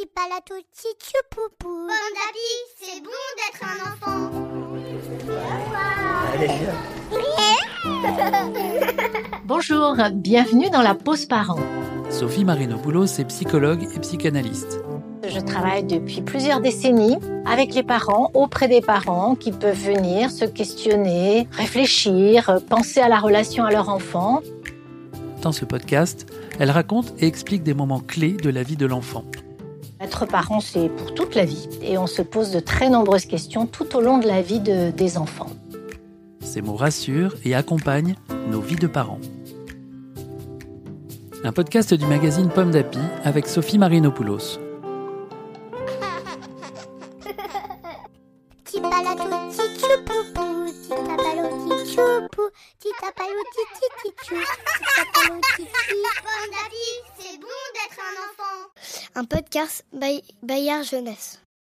Petit 0.00 0.08
palato, 0.14 0.54
poupou. 1.30 1.88
C'est 2.78 3.02
bon 3.02 3.10
d'être 3.36 3.62
un 3.64 3.78
enfant. 3.90 4.30
Bonjour, 9.44 9.96
bienvenue 10.14 10.70
dans 10.70 10.80
la 10.80 10.94
pause 10.94 11.26
parent. 11.26 11.58
Sophie 12.08 12.46
Marinopoulos 12.46 13.18
est 13.18 13.24
psychologue 13.26 13.86
et 13.94 14.00
psychanalyste. 14.00 14.80
Je 15.28 15.40
travaille 15.40 15.84
depuis 15.84 16.22
plusieurs 16.22 16.60
décennies 16.60 17.18
avec 17.44 17.74
les 17.74 17.82
parents, 17.82 18.30
auprès 18.32 18.68
des 18.68 18.80
parents 18.80 19.34
qui 19.34 19.52
peuvent 19.52 19.76
venir 19.76 20.30
se 20.30 20.46
questionner, 20.46 21.46
réfléchir, 21.52 22.60
penser 22.70 23.00
à 23.00 23.08
la 23.08 23.18
relation 23.18 23.64
à 23.64 23.70
leur 23.70 23.90
enfant. 23.90 24.40
Dans 25.42 25.52
ce 25.52 25.66
podcast, 25.66 26.26
elle 26.58 26.70
raconte 26.70 27.12
et 27.18 27.26
explique 27.26 27.62
des 27.62 27.74
moments 27.74 28.00
clés 28.00 28.32
de 28.32 28.48
la 28.48 28.62
vie 28.62 28.76
de 28.76 28.86
l'enfant. 28.86 29.24
Être 30.00 30.24
parent, 30.26 30.60
c'est 30.60 30.88
pour 30.88 31.14
toute 31.14 31.34
la 31.34 31.44
vie 31.44 31.68
et 31.82 31.98
on 31.98 32.06
se 32.06 32.22
pose 32.22 32.50
de 32.52 32.60
très 32.60 32.88
nombreuses 32.88 33.26
questions 33.26 33.66
tout 33.66 33.94
au 33.96 34.00
long 34.00 34.18
de 34.18 34.26
la 34.26 34.40
vie 34.40 34.60
de- 34.60 34.90
des 34.90 35.18
enfants. 35.18 35.50
Ces 36.40 36.62
mots 36.62 36.76
rassurent 36.76 37.34
et 37.44 37.54
accompagnent 37.54 38.14
nos 38.48 38.60
vies 38.60 38.76
de 38.76 38.86
parents. 38.86 39.20
Un 41.44 41.52
podcast 41.52 41.92
du 41.94 42.06
magazine 42.06 42.48
Pomme 42.48 42.70
d'Api 42.70 42.98
avec 43.24 43.46
Sophie 43.46 43.78
Marinopoulos. 43.78 44.58
Petit 48.64 48.80
palato, 48.80 49.24
petit 49.50 49.96
poupou. 50.06 50.64
Petit 50.66 50.88
tapalo, 50.88 51.48
petit 51.48 51.94
choupou. 51.94 52.48
Petit 52.78 52.92
tapalo, 53.00 53.40
petit 53.52 53.88
petit 53.96 54.12
chou. 54.26 54.34
Petit 54.36 54.86
tapalo, 54.96 55.40
petit 55.40 55.66
Pomme 56.24 56.50
d'api, 56.52 56.86
c'est 57.18 57.36
bon 57.38 57.58
d'être 57.74 58.00
un 59.20 59.26
podcast 59.26 59.84
Bay- 59.92 60.24
Bayard 60.40 60.84
Jeunesse. 60.84 61.40